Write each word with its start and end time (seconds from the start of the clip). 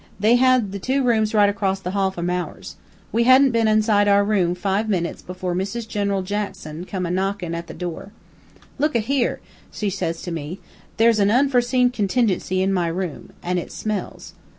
They 0.19 0.37
had 0.37 0.81
two 0.81 1.03
rooms 1.03 1.35
right 1.35 1.47
across 1.47 1.79
the 1.79 1.91
hall 1.91 2.09
from 2.09 2.27
ours. 2.27 2.75
We 3.11 3.25
hadn't 3.25 3.51
been 3.51 3.67
inside 3.67 4.07
our 4.07 4.23
room 4.23 4.55
five 4.55 4.89
minutes 4.89 5.21
before 5.21 5.53
Mrs. 5.53 5.87
General 5.87 6.23
Jackson 6.23 6.85
come 6.85 7.05
a 7.05 7.11
knockin' 7.11 7.53
at 7.53 7.67
the 7.67 7.75
door. 7.75 8.11
"'Look 8.79 8.95
a 8.95 8.99
here,' 8.99 9.41
she 9.71 9.91
says 9.91 10.23
to 10.23 10.31
me, 10.31 10.59
'there's 10.97 11.19
a 11.19 11.29
unforeseen 11.29 11.91
contingency 11.91 12.63
in 12.63 12.73
my 12.73 12.87
room. 12.87 13.31
An' 13.43 13.59
it 13.59 13.71
smells.' 13.71 14.33